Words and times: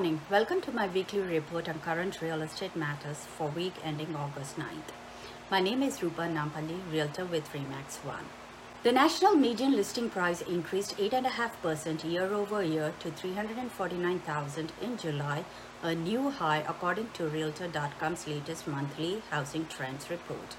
morning. 0.00 0.20
Welcome 0.30 0.62
to 0.62 0.72
my 0.72 0.86
weekly 0.88 1.20
report 1.20 1.68
on 1.68 1.78
current 1.80 2.22
real 2.22 2.40
estate 2.40 2.74
matters 2.74 3.18
for 3.36 3.48
week 3.50 3.74
ending 3.84 4.16
August 4.16 4.56
9th. 4.56 4.94
My 5.50 5.60
name 5.60 5.82
is 5.82 6.02
Rupa 6.02 6.22
Nampalli, 6.22 6.78
Realtor 6.90 7.26
with 7.26 7.52
Remax 7.52 8.02
One. 8.02 8.24
The 8.82 8.92
national 8.92 9.34
median 9.34 9.72
listing 9.72 10.08
price 10.08 10.40
increased 10.40 10.96
8.5% 10.96 12.10
year 12.10 12.32
over 12.32 12.62
year 12.62 12.94
to 13.00 13.10
349,000 13.10 14.72
in 14.80 14.96
July, 14.96 15.44
a 15.82 15.94
new 15.94 16.30
high 16.30 16.64
according 16.66 17.10
to 17.18 17.28
Realtor.com's 17.28 18.26
latest 18.26 18.66
monthly 18.66 19.22
housing 19.30 19.66
trends 19.66 20.08
report. 20.08 20.56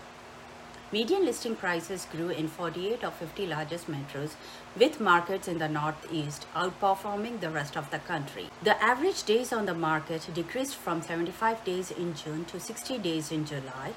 Median 0.93 1.23
listing 1.23 1.55
prices 1.55 2.05
grew 2.11 2.27
in 2.27 2.49
48 2.49 3.01
of 3.05 3.13
50 3.13 3.47
largest 3.47 3.89
metros, 3.89 4.31
with 4.77 4.99
markets 4.99 5.47
in 5.47 5.57
the 5.57 5.69
Northeast 5.69 6.45
outperforming 6.53 7.39
the 7.39 7.49
rest 7.49 7.77
of 7.77 7.89
the 7.91 7.99
country. 7.99 8.49
The 8.61 8.75
average 8.83 9.23
days 9.23 9.53
on 9.53 9.65
the 9.67 9.73
market 9.73 10.27
decreased 10.33 10.75
from 10.75 11.01
75 11.01 11.63
days 11.63 11.91
in 11.91 12.13
June 12.13 12.43
to 12.43 12.59
60 12.59 12.97
days 12.97 13.31
in 13.31 13.45
July. 13.45 13.93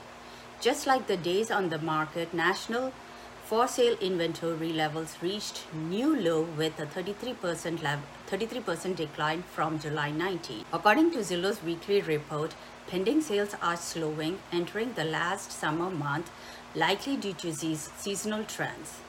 Just 0.61 0.87
like 0.87 1.09
the 1.09 1.17
days 1.17 1.51
on 1.51 1.69
the 1.71 1.81
market, 1.81 2.33
national 2.33 2.93
for 3.45 3.69
sale 3.69 3.95
inventory 4.01 4.73
levels 4.73 5.19
reached 5.21 5.67
new 5.75 6.19
low 6.19 6.43
with 6.57 6.79
a 6.81 6.87
33% 6.87 7.83
level, 7.83 8.07
33% 8.31 8.97
decline 8.97 9.43
from 9.43 9.79
July 9.79 10.11
19. 10.11 10.65
According 10.73 11.11
to 11.11 11.19
Zillow's 11.19 11.63
weekly 11.63 12.01
report, 12.01 12.55
pending 12.87 13.21
sales 13.21 13.55
are 13.61 13.77
slowing 13.77 14.39
entering 14.51 14.95
the 14.95 15.05
last 15.05 15.53
summer 15.53 15.91
month 15.91 16.31
likely 16.75 17.19
due 17.19 17.35
to 17.35 17.53
these 17.53 17.91
seasonal 17.99 18.45
trends. 18.45 19.01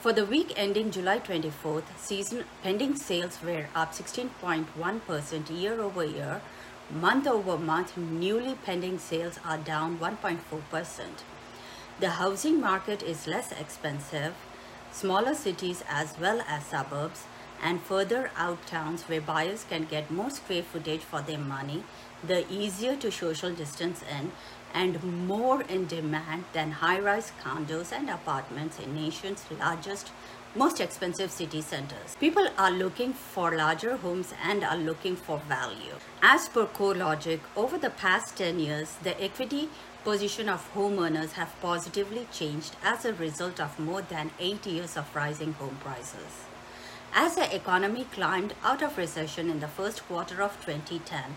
For 0.00 0.12
the 0.12 0.26
week 0.26 0.52
ending 0.56 0.90
July 0.90 1.20
24th, 1.20 1.96
season 1.96 2.44
pending 2.64 2.96
sales 2.96 3.38
were 3.40 3.66
up 3.76 3.92
16.1% 3.92 5.60
year 5.60 5.80
over 5.80 6.04
year. 6.04 6.42
Month 6.90 7.28
over 7.28 7.56
month, 7.56 7.96
newly 7.96 8.56
pending 8.56 8.98
sales 8.98 9.38
are 9.44 9.58
down 9.58 9.98
1.4%. 9.98 11.00
The 12.00 12.08
housing 12.08 12.58
market 12.58 13.02
is 13.02 13.26
less 13.26 13.52
expensive. 13.52 14.32
Smaller 14.90 15.34
cities 15.34 15.84
as 15.86 16.18
well 16.18 16.40
as 16.48 16.64
suburbs 16.64 17.24
and 17.62 17.82
further 17.82 18.30
out 18.38 18.66
towns 18.66 19.02
where 19.02 19.20
buyers 19.20 19.66
can 19.68 19.84
get 19.84 20.10
more 20.10 20.30
square 20.30 20.62
footage 20.62 21.02
for 21.02 21.20
their 21.20 21.36
money, 21.36 21.84
the 22.26 22.50
easier 22.50 22.96
to 22.96 23.12
social 23.12 23.52
distance 23.52 24.02
in 24.18 24.32
and 24.72 25.02
more 25.28 25.60
in 25.60 25.86
demand 25.88 26.44
than 26.54 26.70
high-rise 26.70 27.32
condos 27.42 27.92
and 27.92 28.08
apartments 28.08 28.78
in 28.78 28.94
nation's 28.94 29.44
largest 29.58 30.10
most 30.56 30.80
expensive 30.80 31.30
city 31.30 31.60
centers. 31.60 32.16
People 32.18 32.48
are 32.58 32.72
looking 32.72 33.12
for 33.12 33.56
larger 33.56 33.96
homes 33.96 34.34
and 34.42 34.64
are 34.64 34.76
looking 34.76 35.14
for 35.14 35.38
value. 35.48 35.94
As 36.22 36.48
per 36.48 36.66
CoreLogic, 36.66 37.38
over 37.54 37.78
the 37.78 37.90
past 37.90 38.36
10 38.36 38.58
years, 38.58 38.96
the 39.04 39.22
equity 39.22 39.68
position 40.04 40.48
of 40.48 40.72
homeowners 40.74 41.32
have 41.32 41.60
positively 41.60 42.26
changed 42.32 42.76
as 42.82 43.04
a 43.04 43.14
result 43.14 43.60
of 43.60 43.78
more 43.78 44.02
than 44.02 44.30
8 44.38 44.66
years 44.66 44.96
of 44.96 45.14
rising 45.14 45.52
home 45.54 45.76
prices. 45.80 46.44
As 47.12 47.34
the 47.34 47.54
economy 47.54 48.06
climbed 48.12 48.54
out 48.62 48.82
of 48.82 48.96
recession 48.96 49.50
in 49.50 49.60
the 49.60 49.68
first 49.68 50.06
quarter 50.06 50.42
of 50.42 50.56
2010, 50.64 51.36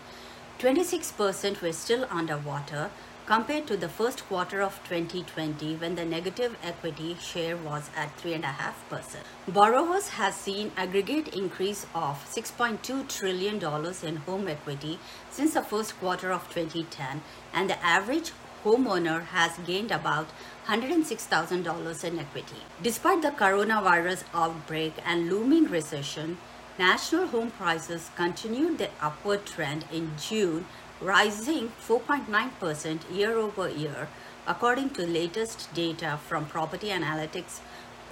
26% 0.58 1.60
were 1.60 1.72
still 1.72 2.06
underwater 2.10 2.90
compared 3.26 3.66
to 3.66 3.76
the 3.76 3.88
first 3.88 4.26
quarter 4.28 4.60
of 4.60 4.78
2020 4.84 5.76
when 5.76 5.94
the 5.94 6.04
negative 6.04 6.56
equity 6.62 7.16
share 7.20 7.56
was 7.56 7.90
at 7.96 8.14
3.5%. 8.18 9.16
Borrowers 9.48 10.10
has 10.10 10.34
seen 10.34 10.70
aggregate 10.76 11.28
increase 11.28 11.86
of 11.94 12.22
$6.2 12.30 13.08
trillion 13.08 13.56
in 14.02 14.16
home 14.16 14.46
equity 14.46 14.98
since 15.30 15.54
the 15.54 15.62
first 15.62 15.98
quarter 15.98 16.32
of 16.32 16.48
2010 16.54 17.22
and 17.54 17.70
the 17.70 17.82
average 17.84 18.32
homeowner 18.64 19.26
has 19.26 19.58
gained 19.66 19.90
about 19.90 20.28
$106,000 20.66 22.04
in 22.04 22.18
equity. 22.18 22.62
Despite 22.82 23.22
the 23.22 23.30
coronavirus 23.30 24.24
outbreak 24.32 24.94
and 25.04 25.30
looming 25.30 25.66
recession, 25.66 26.38
national 26.78 27.26
home 27.28 27.50
prices 27.50 28.10
continued 28.16 28.78
their 28.78 28.90
upward 29.00 29.44
trend 29.46 29.84
in 29.92 30.12
June 30.18 30.66
rising 31.00 31.70
4.9% 31.86 33.14
year 33.14 33.36
over 33.36 33.68
year, 33.68 34.08
according 34.46 34.90
to 34.90 35.06
latest 35.06 35.72
data 35.74 36.18
from 36.26 36.46
property 36.46 36.88
analytics 36.88 37.60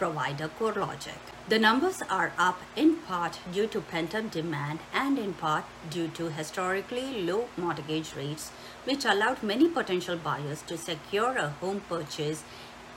provider 0.03 0.51
CoreLogic. 0.59 1.21
The 1.49 1.61
numbers 1.61 2.03
are 2.11 2.33
up 2.37 2.61
in 2.75 2.97
part 3.09 3.39
due 3.53 3.69
to 3.69 3.81
pent-up 3.81 4.33
demand 4.33 4.81
and 4.93 5.17
in 5.17 5.33
part 5.35 5.65
due 5.91 6.09
to 6.19 6.31
historically 6.31 7.23
low 7.23 7.47
mortgage 7.57 8.17
rates, 8.17 8.51
which 8.85 9.05
allowed 9.05 9.45
many 9.45 9.69
potential 9.69 10.17
buyers 10.17 10.63
to 10.63 10.77
secure 10.77 11.37
a 11.37 11.51
home 11.61 11.83
purchase 11.89 12.43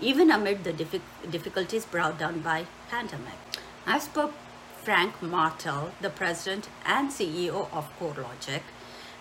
even 0.02 0.32
amid 0.32 0.64
the 0.64 0.74
difficulties 0.74 1.86
brought 1.86 2.18
down 2.18 2.40
by 2.40 2.66
pandemic. 2.90 3.38
As 3.86 4.08
per 4.08 4.30
Frank 4.82 5.22
Martell, 5.22 5.92
the 6.02 6.10
president 6.10 6.70
and 6.88 7.12
CEO 7.12 7.68
of 7.72 7.88
CoreLogic, 8.00 8.64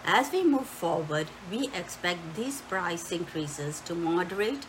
as 0.07 0.33
we 0.33 0.43
move 0.43 0.67
forward, 0.67 1.27
we 1.51 1.69
expect 1.75 2.35
these 2.35 2.63
price 2.63 3.13
increases 3.13 3.81
to 3.81 3.95
moderate 3.95 4.65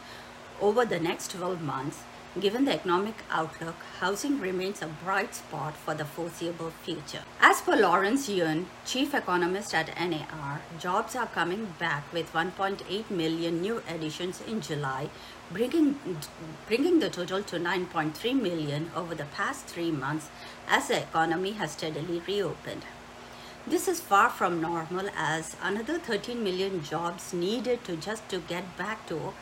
over 0.59 0.83
the 0.83 0.99
next 0.99 1.31
12 1.31 1.61
months. 1.61 1.99
Given 2.38 2.66
the 2.66 2.73
economic 2.73 3.23
outlook, 3.31 3.75
housing 4.01 4.41
remains 4.41 4.81
a 4.81 4.88
bright 4.88 5.34
spot 5.34 5.78
for 5.78 5.94
the 5.94 6.03
foreseeable 6.03 6.72
future. 6.84 7.22
As 7.40 7.62
per 7.62 7.78
Lawrence 7.78 8.28
Yun, 8.28 8.68
chief 8.85 9.13
economist 9.13 9.73
at 9.73 9.88
NAR, 9.97 10.59
jobs 10.78 11.16
are 11.16 11.28
coming 11.28 11.74
back 11.79 12.12
with 12.12 12.34
1.8 12.34 13.09
million 13.09 13.62
new 13.62 13.81
additions 13.88 14.41
in 14.41 14.59
July, 14.59 15.09
bringing, 15.50 15.97
bringing 16.68 17.00
the 17.00 17.09
total 17.09 17.41
to 17.44 17.57
9.3 17.57 18.41
million 18.41 18.91
over 18.94 19.16
the 19.16 19.31
past 19.34 19.68
three 19.68 19.91
months 19.91 20.28
as 20.68 20.90
the 20.90 21.03
economy 21.03 21.53
has 21.53 21.72
steadily 21.72 22.22
reopened. 22.28 22.84
This 23.66 23.88
is 23.88 24.01
far 24.01 24.29
from 24.29 24.59
normal 24.59 25.07
as 25.16 25.56
another 25.63 26.00
13 26.00 26.44
million 26.44 26.84
jobs 26.84 27.34
needed 27.34 27.85
to 27.85 27.95
just 27.95 28.28
to 28.28 28.40
get 28.40 28.75
back 28.78 29.07
to 29.07 29.34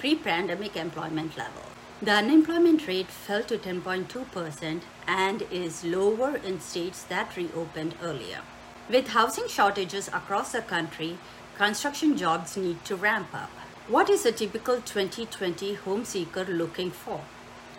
pre-pandemic 0.00 0.76
employment 0.76 1.36
level. 1.36 1.62
The 2.02 2.12
unemployment 2.12 2.88
rate 2.88 3.08
fell 3.08 3.42
to 3.42 3.58
10.2% 3.58 4.80
and 5.06 5.42
is 5.50 5.84
lower 5.84 6.36
in 6.36 6.58
states 6.58 7.02
that 7.02 7.36
reopened 7.36 7.94
earlier. 8.02 8.40
With 8.88 9.08
housing 9.08 9.48
shortages 9.48 10.08
across 10.08 10.52
the 10.52 10.62
country, 10.62 11.18
construction 11.58 12.16
jobs 12.16 12.56
need 12.56 12.82
to 12.86 12.96
ramp 12.96 13.34
up. 13.34 13.50
What 13.86 14.08
is 14.08 14.24
a 14.24 14.32
typical 14.32 14.76
2020 14.76 15.74
home 15.74 16.06
seeker 16.06 16.46
looking 16.46 16.90
for? 16.90 17.20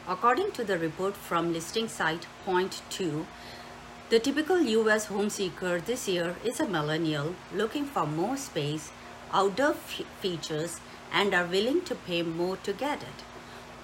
According 0.07 0.51
to 0.51 0.63
the 0.63 0.77
report 0.77 1.15
from 1.17 1.51
listing 1.51 1.87
site 1.87 2.27
Point2, 2.45 3.25
the 4.11 4.19
typical 4.19 4.61
US 4.61 5.05
home 5.05 5.31
seeker 5.31 5.79
this 5.79 6.07
year 6.07 6.35
is 6.45 6.59
a 6.59 6.67
millennial 6.67 7.33
looking 7.55 7.85
for 7.85 8.05
more 8.05 8.37
space, 8.37 8.91
outdoor 9.33 9.73
features, 9.73 10.79
and 11.11 11.33
are 11.33 11.45
willing 11.45 11.81
to 11.85 11.95
pay 11.95 12.21
more 12.21 12.57
to 12.57 12.71
get 12.71 13.01
it. 13.01 13.30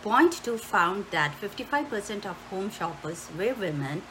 Point 0.03 0.44
2 0.44 0.58
found 0.58 1.06
that 1.12 1.34
55% 1.41 2.25
of 2.25 2.38
home 2.50 2.69
shoppers 2.69 3.28
were 3.38 3.53
women 3.53 4.03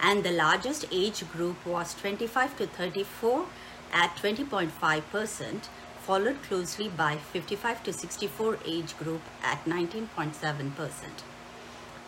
and 0.00 0.24
the 0.24 0.32
largest 0.32 0.86
age 0.90 1.28
group 1.30 1.64
was 1.66 1.94
25 1.94 2.56
to 2.56 2.66
34 2.66 3.46
at 3.92 4.16
20.5%, 4.16 5.68
followed 6.00 6.42
closely 6.42 6.88
by 6.88 7.16
55 7.16 7.82
to 7.84 7.92
64 7.92 8.58
age 8.66 8.96
group 8.98 9.20
at 9.42 9.64
19.7%. 9.64 10.72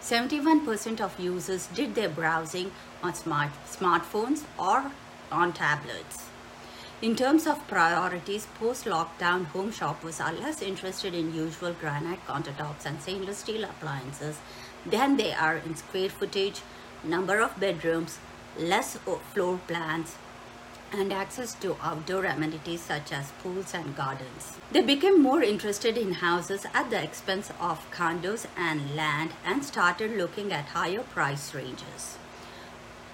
71% 0.02 1.00
of 1.00 1.18
users 1.18 1.66
did 1.68 1.94
their 1.94 2.08
browsing 2.08 2.70
on 3.02 3.14
smart, 3.14 3.50
smartphones 3.66 4.44
or 4.58 4.90
on 5.30 5.52
tablets. 5.52 6.26
In 7.02 7.14
terms 7.14 7.46
of 7.46 7.68
priorities, 7.68 8.46
post-lockdown 8.58 9.44
home 9.48 9.70
shoppers 9.70 10.18
are 10.18 10.32
less 10.32 10.62
interested 10.62 11.12
in 11.12 11.34
usual 11.34 11.74
granite 11.74 12.24
countertops 12.26 12.86
and 12.86 13.02
stainless 13.02 13.36
steel 13.38 13.64
appliances 13.64 14.38
than 14.86 15.18
they 15.18 15.34
are 15.34 15.56
in 15.56 15.76
square 15.76 16.08
footage, 16.08 16.62
number 17.04 17.42
of 17.42 17.60
bedrooms, 17.60 18.18
less 18.58 18.96
floor 19.34 19.60
plans, 19.66 20.14
and 20.90 21.12
access 21.12 21.54
to 21.56 21.76
outdoor 21.82 22.24
amenities 22.24 22.80
such 22.80 23.12
as 23.12 23.30
pools 23.42 23.74
and 23.74 23.94
gardens. 23.94 24.56
They 24.72 24.80
became 24.80 25.20
more 25.22 25.42
interested 25.42 25.98
in 25.98 26.14
houses 26.14 26.64
at 26.72 26.88
the 26.88 27.02
expense 27.02 27.50
of 27.60 27.90
condos 27.90 28.46
and 28.56 28.96
land 28.96 29.32
and 29.44 29.62
started 29.62 30.12
looking 30.12 30.50
at 30.50 30.68
higher 30.68 31.02
price 31.02 31.52
ranges. 31.52 32.16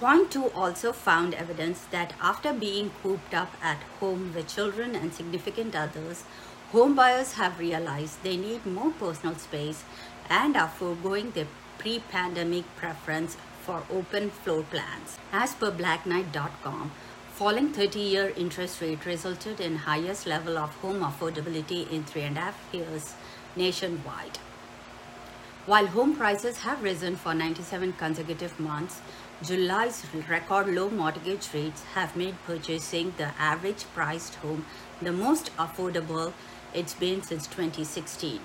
Point 0.02 0.32
2 0.32 0.50
also 0.50 0.92
found 0.92 1.32
evidence 1.32 1.82
that 1.92 2.14
after 2.20 2.52
being 2.52 2.90
cooped 3.04 3.32
up 3.32 3.52
at 3.62 3.84
home 4.00 4.32
with 4.34 4.52
children 4.52 4.96
and 4.96 5.14
significant 5.14 5.76
others, 5.76 6.24
home 6.72 6.96
buyers 6.96 7.34
have 7.34 7.60
realized 7.60 8.20
they 8.24 8.36
need 8.36 8.66
more 8.66 8.90
personal 8.90 9.36
space 9.36 9.84
and 10.28 10.56
are 10.56 10.70
foregoing 10.70 11.30
their 11.30 11.46
pre-pandemic 11.78 12.64
preference 12.74 13.36
for 13.60 13.84
open 13.92 14.30
floor 14.30 14.64
plans. 14.64 15.18
As 15.32 15.54
per 15.54 15.70
BlackKnight.com, 15.70 16.90
Falling 17.32 17.72
30-year 17.72 18.32
interest 18.36 18.80
rate 18.80 19.06
resulted 19.06 19.60
in 19.60 19.76
highest 19.76 20.26
level 20.26 20.58
of 20.58 20.74
home 20.82 21.02
affordability 21.02 21.88
in 21.92 22.02
three 22.02 22.22
and 22.22 22.36
a 22.36 22.40
half 22.40 22.58
years 22.72 23.14
nationwide. 23.54 24.40
While 25.64 25.86
home 25.86 26.16
prices 26.16 26.58
have 26.58 26.82
risen 26.82 27.14
for 27.14 27.34
97 27.34 27.92
consecutive 27.92 28.58
months, 28.58 29.00
July's 29.44 30.04
record 30.28 30.66
low 30.66 30.90
mortgage 30.90 31.54
rates 31.54 31.84
have 31.94 32.16
made 32.16 32.34
purchasing 32.44 33.14
the 33.16 33.30
average 33.38 33.84
priced 33.94 34.34
home 34.36 34.66
the 35.00 35.12
most 35.12 35.56
affordable 35.56 36.32
it's 36.74 36.94
been 36.94 37.22
since 37.22 37.46
2016. 37.46 38.40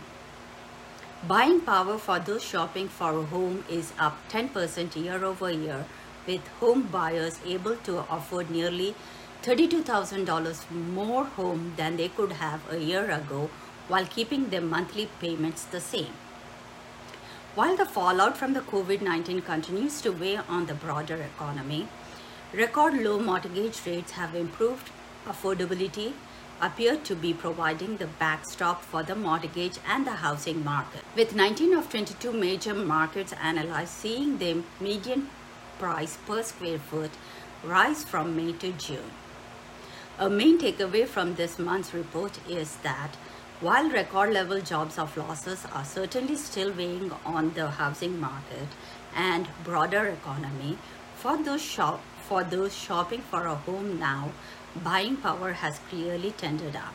Buying 1.27 1.59
power 1.61 1.97
for 1.97 2.19
those 2.19 2.43
shopping 2.43 2.87
for 2.87 3.17
a 3.17 3.23
home 3.23 3.65
is 3.67 3.93
up 3.97 4.19
10% 4.29 4.95
year 4.95 5.25
over 5.25 5.49
year, 5.49 5.85
with 6.27 6.47
home 6.59 6.83
buyers 6.83 7.39
able 7.47 7.77
to 7.77 8.05
afford 8.11 8.51
nearly 8.51 8.93
$32,000 9.41 10.69
more 10.69 11.25
home 11.25 11.73
than 11.77 11.97
they 11.97 12.09
could 12.09 12.33
have 12.33 12.61
a 12.71 12.77
year 12.77 13.09
ago 13.09 13.49
while 13.87 14.05
keeping 14.05 14.49
their 14.49 14.61
monthly 14.61 15.09
payments 15.19 15.65
the 15.65 15.81
same. 15.81 16.13
While 17.57 17.75
the 17.75 17.87
fallout 17.87 18.37
from 18.37 18.53
the 18.53 18.59
COVID 18.59 19.01
19 19.01 19.41
continues 19.41 19.99
to 20.01 20.11
weigh 20.11 20.37
on 20.37 20.67
the 20.67 20.75
broader 20.75 21.15
economy, 21.15 21.87
record 22.53 22.93
low 22.93 23.17
mortgage 23.19 23.79
rates 23.83 24.11
have 24.11 24.35
improved 24.35 24.91
affordability, 25.25 26.11
appear 26.61 26.97
to 26.97 27.15
be 27.15 27.33
providing 27.33 27.97
the 27.97 28.05
backstop 28.19 28.83
for 28.83 29.01
the 29.01 29.15
mortgage 29.15 29.79
and 29.87 30.05
the 30.05 30.17
housing 30.25 30.63
market. 30.63 31.01
With 31.15 31.33
19 31.33 31.73
of 31.73 31.89
22 31.89 32.31
major 32.31 32.75
markets 32.75 33.33
analyzed 33.41 33.93
seeing 34.03 34.37
the 34.37 34.61
median 34.79 35.27
price 35.79 36.19
per 36.27 36.43
square 36.43 36.77
foot 36.77 37.09
rise 37.63 38.03
from 38.03 38.35
May 38.35 38.51
to 38.65 38.71
June. 38.73 39.09
A 40.19 40.29
main 40.29 40.59
takeaway 40.59 41.07
from 41.07 41.33
this 41.33 41.57
month's 41.57 41.91
report 41.91 42.39
is 42.47 42.75
that 42.89 43.17
while 43.59 43.89
record 43.89 44.31
level 44.33 44.61
jobs 44.61 44.99
of 44.99 45.17
losses 45.17 45.65
are 45.73 45.83
certainly 45.83 46.35
still 46.35 46.71
weighing 46.73 47.11
on 47.25 47.51
the 47.55 47.67
housing 47.67 48.19
market 48.19 48.67
and 49.15 49.47
broader 49.63 50.05
economy, 50.05 50.77
for 51.15 51.37
those 51.37 51.63
shop 51.63 51.99
for 52.27 52.43
those 52.43 52.75
shopping 52.75 53.21
for 53.21 53.47
a 53.47 53.55
home 53.55 53.97
now, 53.97 54.31
buying 54.83 55.15
power 55.17 55.53
has 55.53 55.79
clearly 55.89 56.31
tended 56.31 56.75
up. 56.75 56.93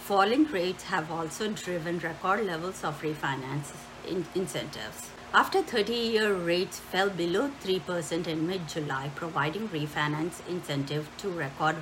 Falling 0.00 0.46
rates 0.46 0.84
have 0.84 1.12
also 1.12 1.48
driven 1.48 1.98
record 2.00 2.44
levels 2.44 2.82
of 2.82 3.00
refinance 3.02 3.72
in 4.08 4.24
incentives. 4.34 5.10
After 5.34 5.62
30-year 5.62 6.34
rates 6.34 6.78
fell 6.78 7.10
below 7.10 7.50
3% 7.62 8.26
in 8.26 8.46
mid-July, 8.46 9.10
providing 9.14 9.68
refinance 9.68 10.46
incentive 10.48 11.08
to 11.18 11.30
record 11.30 11.76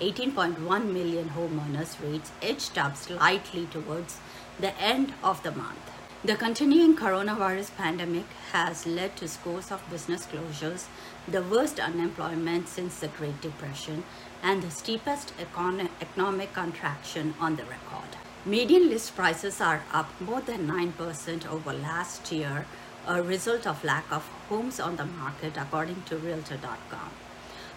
18.1 0.00 0.92
million 0.92 1.30
homeowners 1.30 1.96
rates 2.02 2.32
edged 2.42 2.76
up 2.78 2.96
slightly 2.96 3.66
towards 3.66 4.18
the 4.58 4.76
end 4.78 5.14
of 5.22 5.42
the 5.42 5.52
month. 5.52 5.90
The 6.24 6.36
continuing 6.36 6.96
coronavirus 6.96 7.76
pandemic 7.76 8.24
has 8.52 8.86
led 8.86 9.14
to 9.16 9.28
scores 9.28 9.70
of 9.70 9.88
business 9.90 10.26
closures, 10.26 10.86
the 11.28 11.42
worst 11.42 11.78
unemployment 11.78 12.66
since 12.66 12.98
the 12.98 13.08
Great 13.08 13.40
Depression, 13.40 14.04
and 14.42 14.62
the 14.62 14.70
steepest 14.70 15.32
economic 15.38 16.52
contraction 16.54 17.34
on 17.38 17.56
the 17.56 17.64
record. 17.64 18.16
Median 18.46 18.88
list 18.88 19.14
prices 19.14 19.60
are 19.60 19.82
up 19.92 20.08
more 20.20 20.40
than 20.40 20.66
9% 20.66 21.46
over 21.46 21.72
last 21.72 22.32
year, 22.32 22.66
a 23.06 23.22
result 23.22 23.66
of 23.66 23.84
lack 23.84 24.10
of 24.10 24.26
homes 24.48 24.80
on 24.80 24.96
the 24.96 25.04
market 25.04 25.56
according 25.56 26.02
to 26.04 26.16
Realtor.com. 26.16 27.23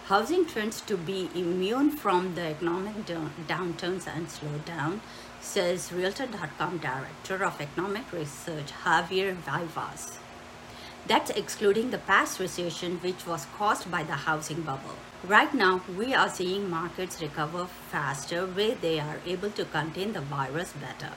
Housing 0.07 0.45
trends 0.45 0.79
to 0.79 0.95
be 0.95 1.29
immune 1.35 1.91
from 1.91 2.33
the 2.35 2.43
economic 2.43 2.95
downturns 3.05 4.07
and 4.07 4.27
slowdown, 4.27 5.01
says 5.41 5.91
Realtor.com 5.91 6.77
Director 6.77 7.43
of 7.43 7.59
Economic 7.59 8.13
Research 8.13 8.71
Javier 8.85 9.35
Vivas. 9.35 10.19
That's 11.07 11.31
excluding 11.31 11.91
the 11.91 11.97
past 11.97 12.39
recession 12.39 12.99
which 12.99 13.27
was 13.27 13.47
caused 13.57 13.91
by 13.91 14.03
the 14.03 14.13
housing 14.13 14.61
bubble. 14.61 14.95
Right 15.25 15.53
now, 15.53 15.81
we 15.97 16.13
are 16.13 16.29
seeing 16.29 16.69
markets 16.69 17.21
recover 17.21 17.65
faster 17.65 18.45
where 18.45 18.75
they 18.75 19.01
are 19.01 19.19
able 19.25 19.49
to 19.51 19.65
contain 19.65 20.13
the 20.13 20.21
virus 20.21 20.71
better. 20.71 21.15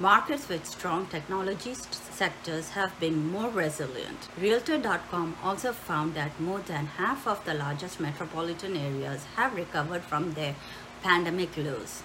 Markets 0.00 0.48
with 0.48 0.64
strong 0.64 1.06
technology 1.06 1.74
sectors 1.74 2.68
have 2.70 3.00
been 3.00 3.32
more 3.32 3.50
resilient. 3.50 4.28
Realtor.com 4.40 5.36
also 5.42 5.72
found 5.72 6.14
that 6.14 6.38
more 6.38 6.60
than 6.60 6.86
half 6.86 7.26
of 7.26 7.44
the 7.44 7.54
largest 7.54 7.98
metropolitan 7.98 8.76
areas 8.76 9.24
have 9.34 9.56
recovered 9.56 10.02
from 10.02 10.34
their 10.34 10.54
pandemic 11.02 11.56
lows. 11.56 12.04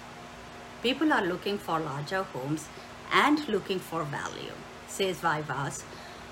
People 0.82 1.12
are 1.12 1.24
looking 1.24 1.56
for 1.56 1.78
larger 1.78 2.24
homes 2.24 2.66
and 3.12 3.46
looking 3.46 3.78
for 3.78 4.02
value, 4.02 4.54
says 4.88 5.20
Vivas. 5.20 5.84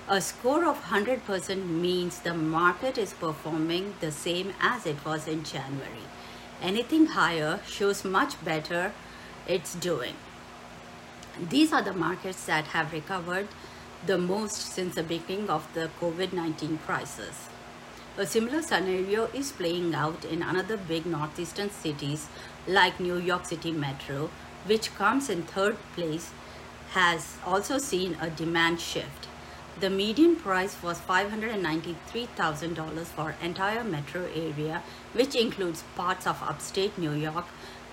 A 0.08 0.20
score 0.20 0.64
of 0.64 0.82
100% 0.86 1.64
means 1.64 2.18
the 2.18 2.34
market 2.34 2.98
is 2.98 3.12
performing 3.12 3.94
the 4.00 4.10
same 4.10 4.52
as 4.60 4.84
it 4.84 5.04
was 5.04 5.28
in 5.28 5.44
January. 5.44 6.08
Anything 6.60 7.06
higher 7.06 7.60
shows 7.64 8.04
much 8.04 8.44
better 8.44 8.92
it's 9.46 9.76
doing. 9.76 10.16
These 11.40 11.72
are 11.72 11.80
the 11.80 11.94
markets 11.94 12.44
that 12.44 12.66
have 12.66 12.92
recovered 12.92 13.48
the 14.04 14.18
most 14.18 14.74
since 14.74 14.96
the 14.96 15.02
beginning 15.02 15.48
of 15.48 15.66
the 15.72 15.88
COVID-19 15.98 16.82
crisis. 16.82 17.48
A 18.18 18.26
similar 18.26 18.60
scenario 18.60 19.30
is 19.32 19.50
playing 19.50 19.94
out 19.94 20.26
in 20.26 20.42
another 20.42 20.76
big 20.76 21.06
northeastern 21.06 21.70
cities 21.70 22.28
like 22.68 23.00
New 23.00 23.16
York 23.16 23.46
City 23.46 23.72
Metro, 23.72 24.28
which 24.66 24.94
comes 24.94 25.30
in 25.30 25.44
third 25.44 25.78
place, 25.94 26.32
has 26.90 27.38
also 27.46 27.78
seen 27.78 28.18
a 28.20 28.28
demand 28.28 28.78
shift. 28.78 29.26
The 29.80 29.88
median 29.88 30.36
price 30.36 30.76
was 30.82 31.00
$593,000 31.00 33.06
for 33.06 33.34
entire 33.40 33.82
metro 33.82 34.28
area, 34.34 34.82
which 35.14 35.34
includes 35.34 35.82
parts 35.96 36.26
of 36.26 36.42
upstate 36.42 36.98
New 36.98 37.12
York, 37.12 37.46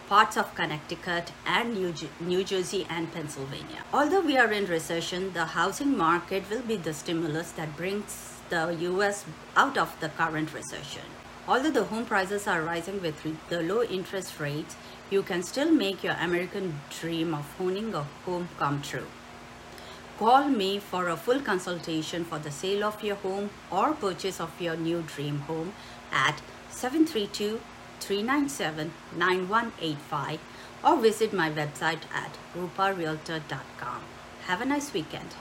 parts 0.10 0.38
of 0.38 0.56
Connecticut 0.56 1.32
and 1.46 1.76
New, 1.76 1.94
New 2.20 2.44
Jersey 2.44 2.88
and 2.90 3.14
Pennsylvania. 3.14 3.84
Although 3.94 4.22
we 4.22 4.40
are 4.40 4.52
in 4.52 4.66
recession, 4.66 5.32
the 5.34 5.46
housing 5.46 5.96
market 5.96 6.50
will 6.50 6.64
be 6.64 6.78
the 6.78 6.96
stimulus 6.96 7.52
that 7.52 7.78
brings 7.78 8.34
the 8.50 8.76
US 8.90 9.26
out 9.56 9.78
of 9.78 9.96
the 10.00 10.10
current 10.10 10.52
recession. 10.52 11.04
Although 11.48 11.70
the 11.70 11.84
home 11.84 12.08
prices 12.08 12.48
are 12.48 12.64
rising 12.64 13.00
with 13.04 13.22
the 13.50 13.62
low 13.62 13.84
interest 13.84 14.40
rates, 14.40 14.76
you 15.12 15.22
can 15.22 15.44
still 15.44 15.72
make 15.72 16.04
your 16.04 16.18
American 16.20 16.80
dream 17.00 17.36
of 17.36 17.46
owning 17.60 17.94
a 17.94 18.02
home 18.26 18.50
come 18.58 18.82
true. 18.82 19.06
Call 20.18 20.50
me 20.50 20.80
for 20.80 21.08
a 21.10 21.18
full 21.18 21.40
consultation 21.40 22.26
for 22.26 22.40
the 22.40 22.52
sale 22.52 22.84
of 22.84 23.04
your 23.04 23.18
home 23.18 23.52
or 23.72 23.94
purchase 23.94 24.42
of 24.42 24.60
your 24.60 24.76
new 24.76 25.04
dream 25.04 25.42
home 25.42 25.74
at 26.12 26.42
732 26.72 27.60
397 28.00 28.92
9185 29.18 30.40
or 30.84 30.98
visit 30.98 31.34
my 31.34 31.50
website 31.50 32.04
at 32.14 32.38
ruparealtor.com. 32.56 34.02
Have 34.46 34.62
a 34.62 34.66
nice 34.66 34.94
weekend. 34.94 35.36